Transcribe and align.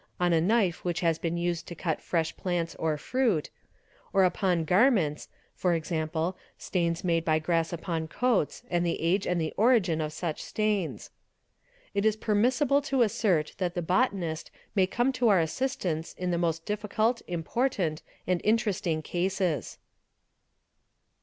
on 0.19 0.33
a 0.33 0.41
knife 0.41 0.83
which 0.83 1.01
has 1.01 1.19
been 1.19 1.37
used 1.37 1.67
to 1.67 1.75
cut 1.75 2.01
fresh 2.01 2.35
plants 2.35 2.73
or 2.79 2.97
fruit), 2.97 3.51
or 4.13 4.23
upon 4.23 4.65
garments 4.65 5.29
(e.g., 5.63 6.01
stains 6.57 7.03
made 7.03 7.23
by 7.23 7.37
grass 7.37 7.71
upon 7.71 8.07
coats, 8.07 8.63
and 8.71 8.83
the 8.83 8.99
age 8.99 9.27
and 9.27 9.39
the 9.39 9.53
origin 9.57 10.01
of 10.01 10.11
such 10.11 10.41
stains). 10.41 11.11
It 11.93 12.03
is 12.03 12.15
permissible 12.15 12.81
to 12.81 13.03
assert 13.03 13.53
that 13.59 13.75
the 13.75 13.83
botanist 13.83 14.49
may 14.73 14.87
come 14.87 15.11
to 15.11 15.29
our 15.29 15.39
assistance 15.39 16.13
in 16.17 16.31
the 16.31 16.39
most 16.39 16.65
difficult 16.65 17.21
important, 17.27 18.01
and 18.25 18.41
interesting 18.43 19.03
cases. 19.03 19.77